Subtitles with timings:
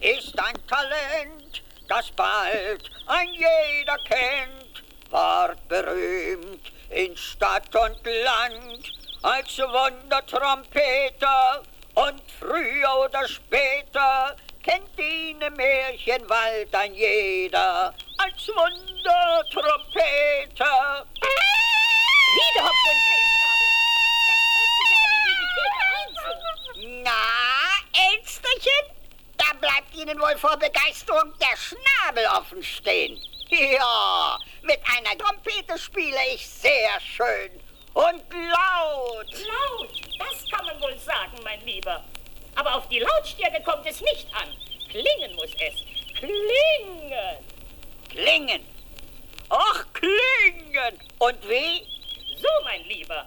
[0.00, 8.92] ist ein Talent, das bald ein jeder kennt, ward berühmt in Stadt und Land
[9.22, 11.62] als Wundertrompeter
[11.94, 21.06] und früher oder später kennt ihn im Märchenwald ein jeder als Wundertrompeter.
[22.36, 23.70] Wieder Hopf und Drehschnabel.
[24.28, 25.36] Das läuft sich ja wie
[26.80, 27.22] die Na,
[28.12, 28.86] Elsterchen,
[29.48, 33.20] da bleibt Ihnen wohl vor Begeisterung der Schnabel offen stehen.
[33.50, 37.50] Ja, mit einer Trompete spiele ich sehr schön
[37.94, 39.26] und laut.
[39.46, 42.04] Laut, das kann man wohl sagen, mein Lieber.
[42.54, 44.48] Aber auf die Lautstärke kommt es nicht an.
[44.90, 45.84] Klingen muss es.
[46.18, 47.38] Klingen.
[48.08, 48.66] Klingen.
[49.48, 50.98] Ach, klingen.
[51.18, 51.86] Und wie?
[52.36, 53.26] So, mein Lieber.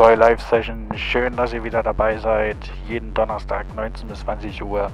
[0.00, 0.88] McCoy Live Session.
[0.96, 2.56] Schön, dass ihr wieder dabei seid.
[2.88, 4.90] Jeden Donnerstag 19 bis 20 Uhr.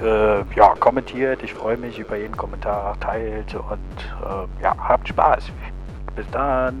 [0.00, 1.42] Äh, ja, kommentiert.
[1.42, 2.96] Ich freue mich über jeden Kommentar.
[3.00, 3.80] Teilt und
[4.22, 5.50] äh, ja, habt Spaß.
[6.14, 6.80] Bis dann.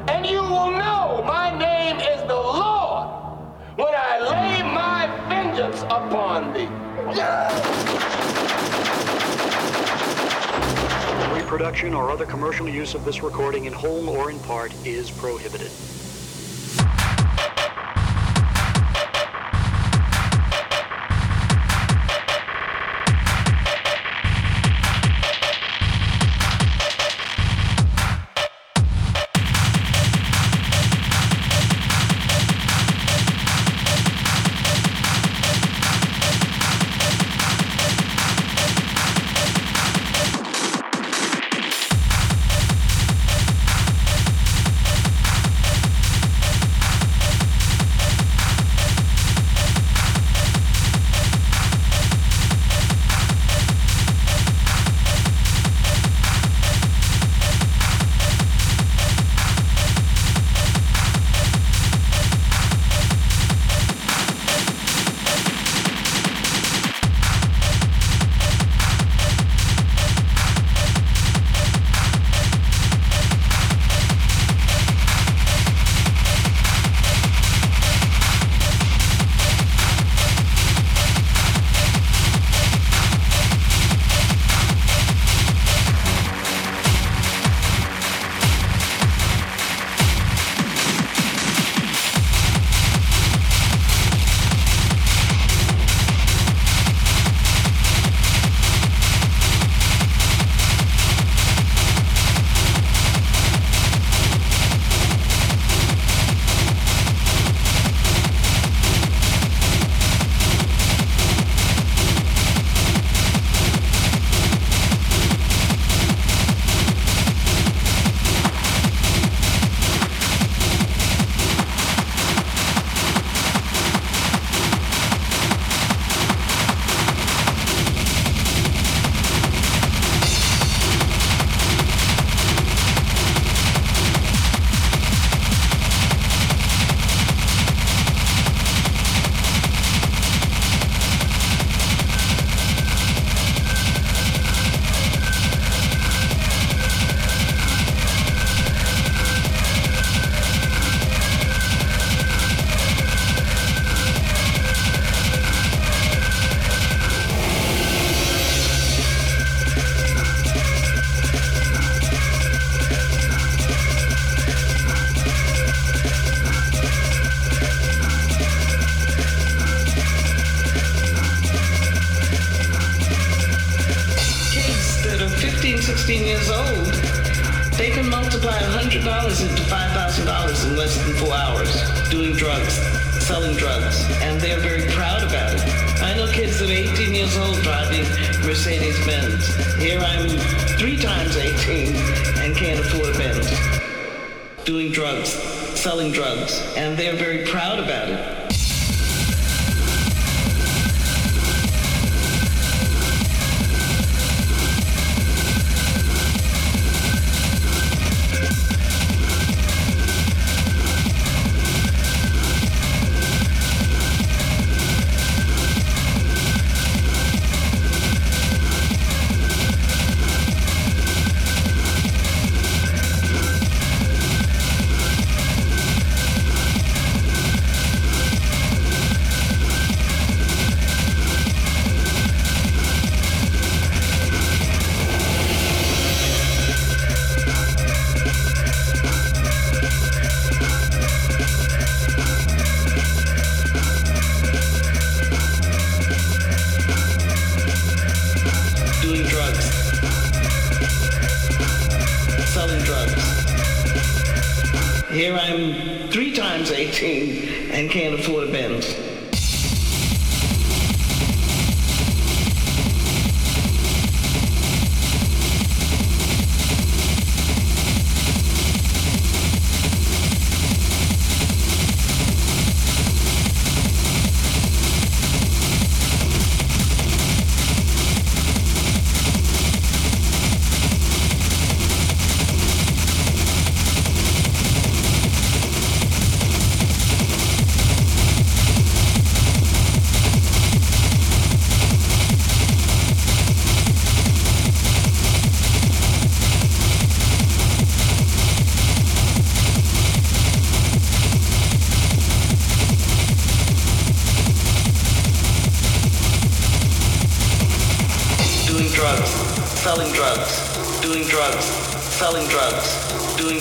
[5.61, 6.67] vengeance upon thee.
[11.35, 15.71] Reproduction or other commercial use of this recording in whole or in part is prohibited.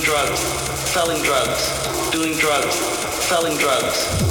[0.02, 0.40] Drugs,
[0.90, 2.74] selling drugs, doing drugs,
[3.26, 4.29] selling drugs.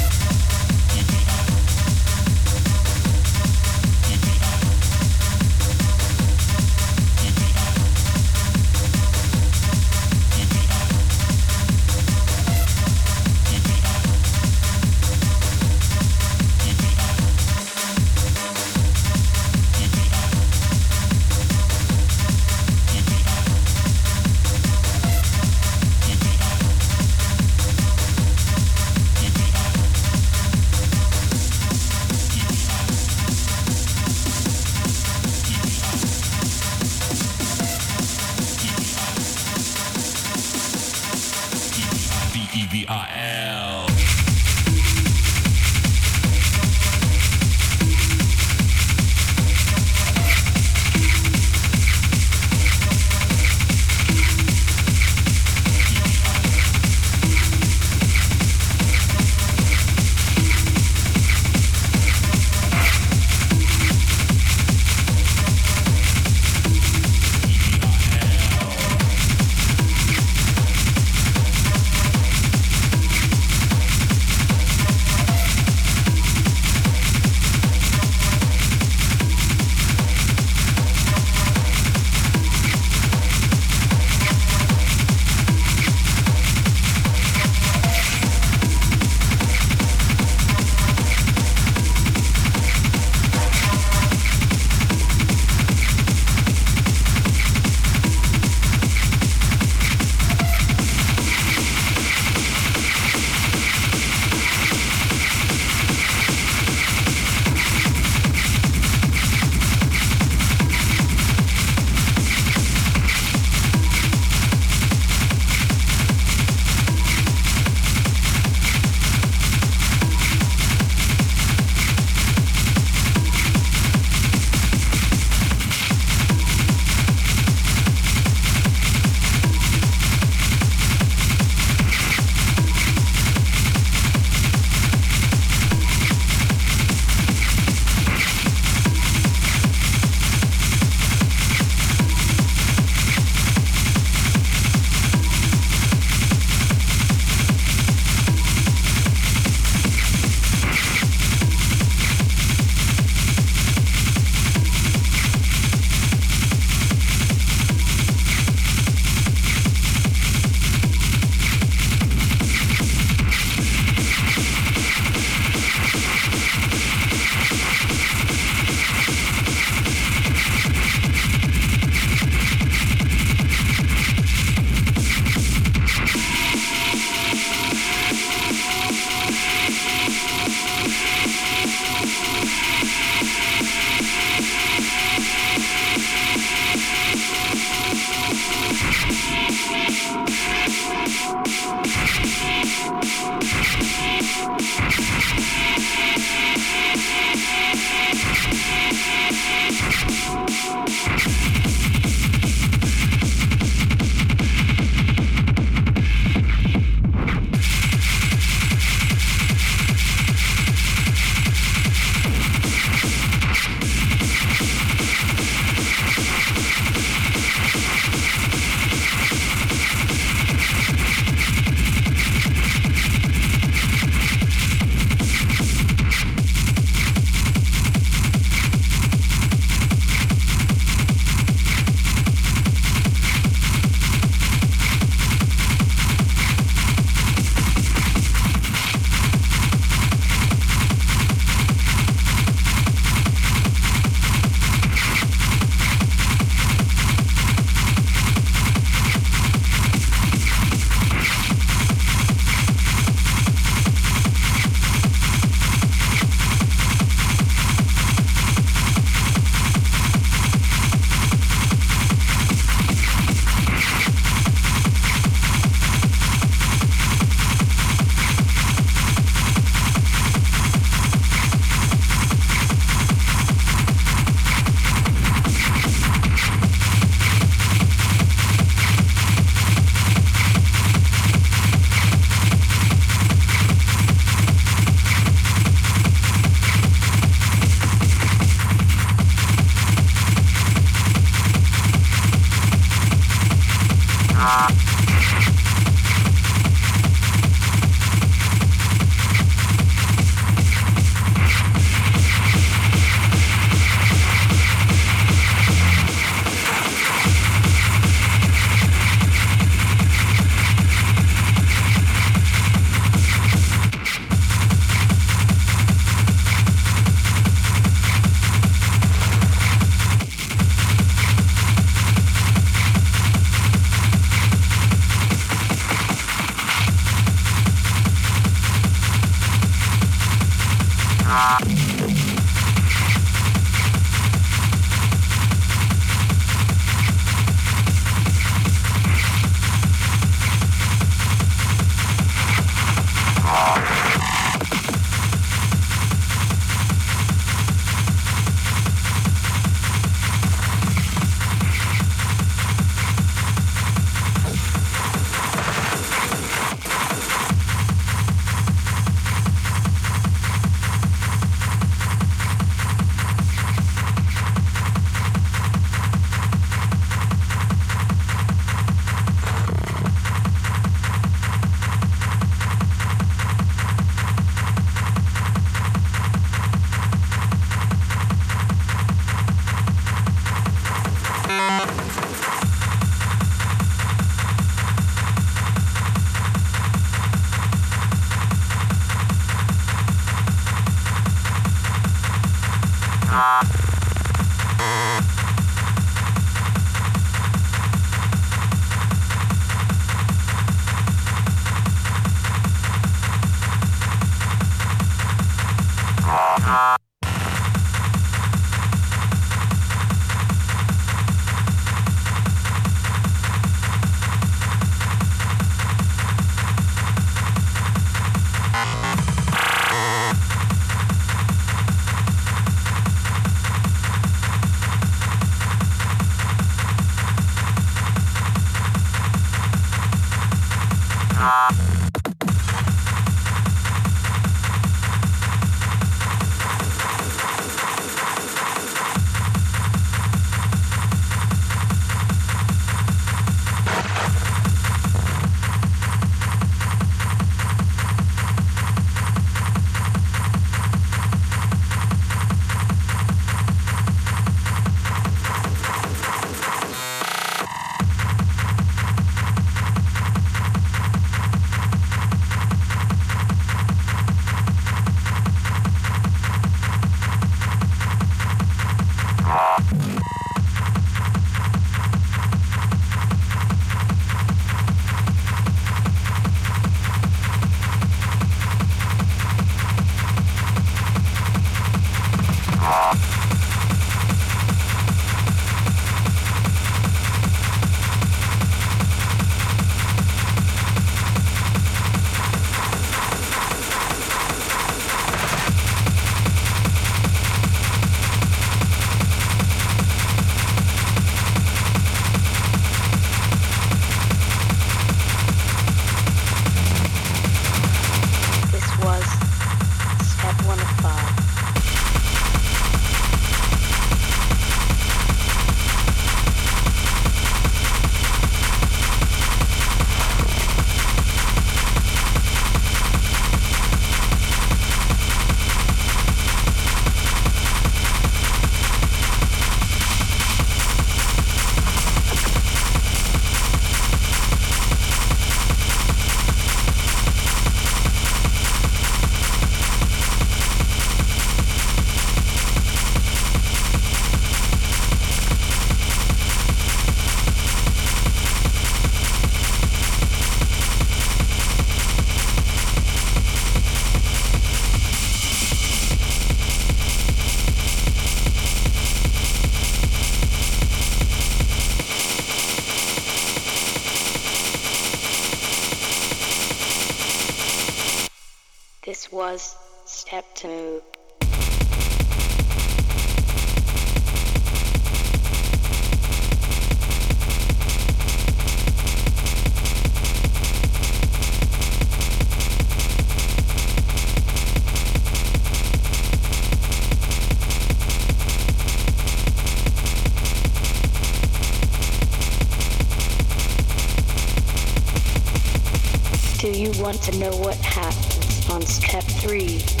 [597.23, 600.00] to know what happens on step 3.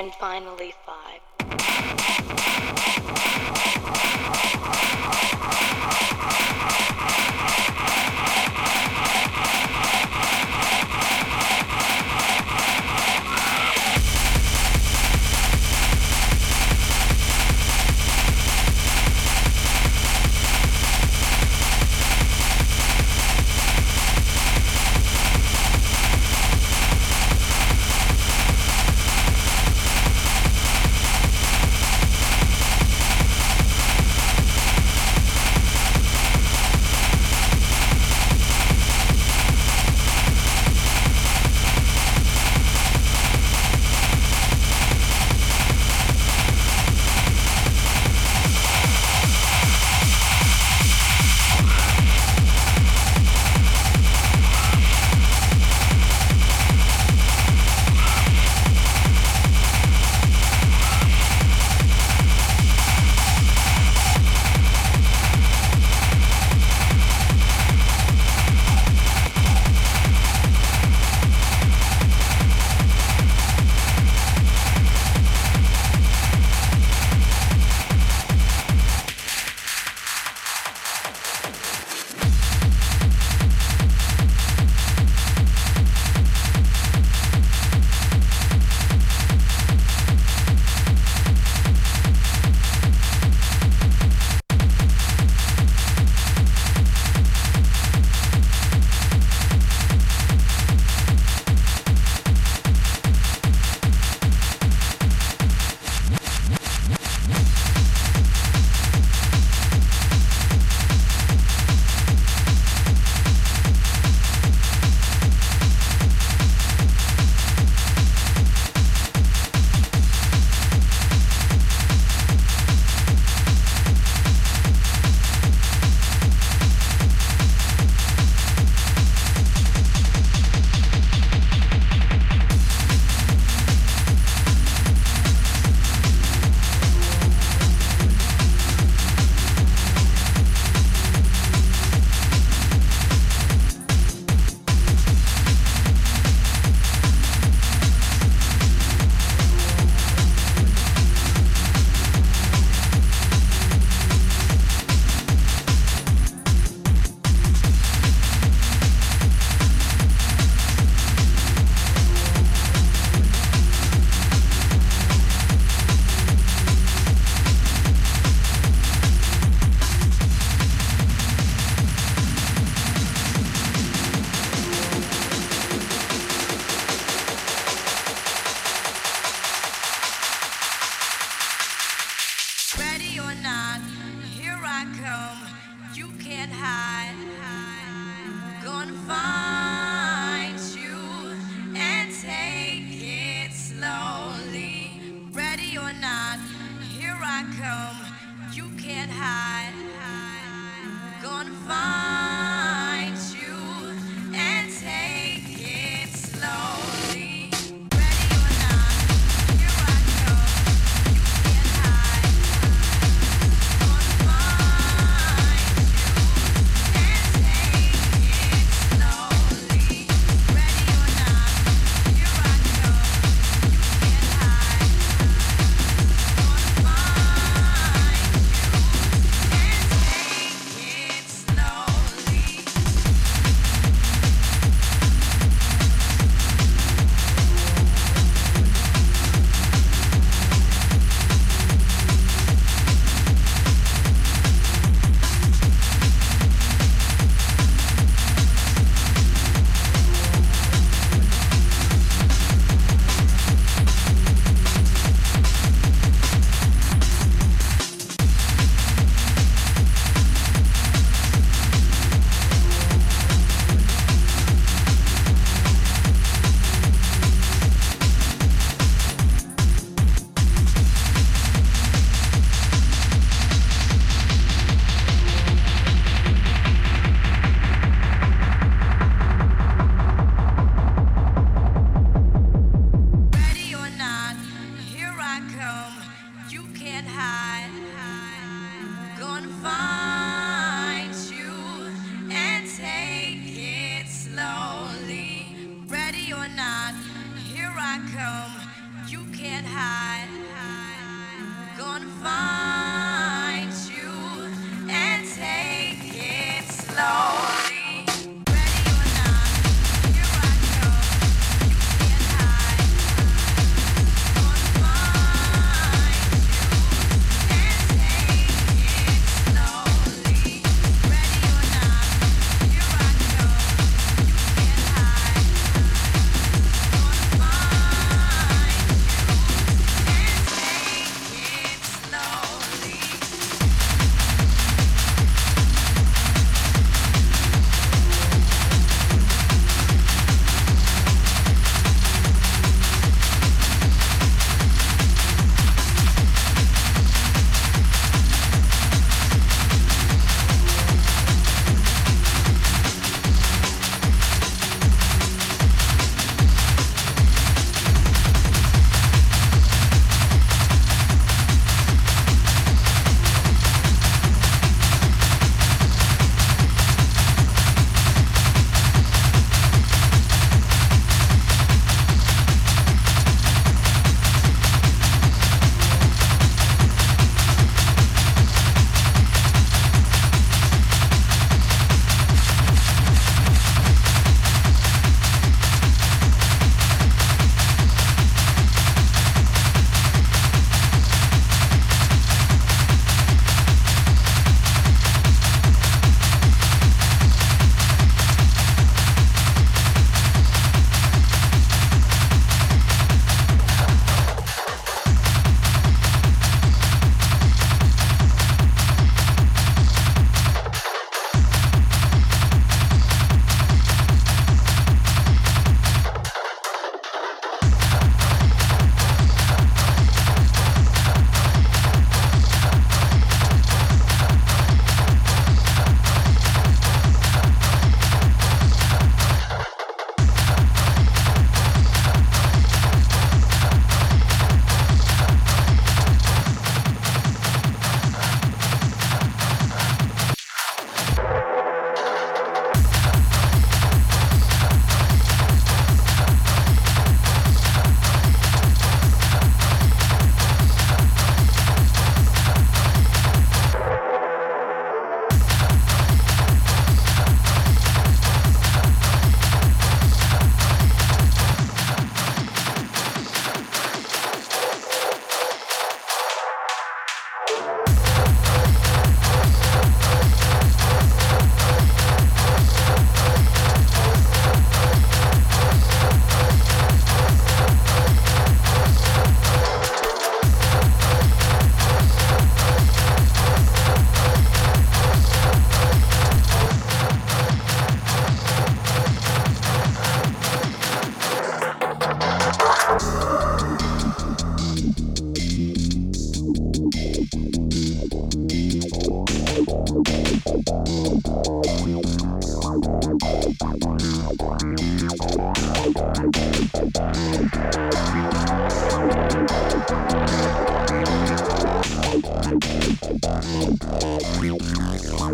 [0.00, 2.39] And finally, five.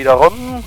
[0.00, 0.64] wieder rum.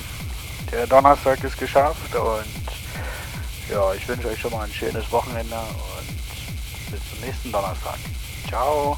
[0.72, 6.92] Der Donnerstag ist geschafft und ja, ich wünsche euch schon mal ein schönes Wochenende und
[6.92, 7.98] bis zum nächsten Donnerstag.
[8.48, 8.96] Ciao.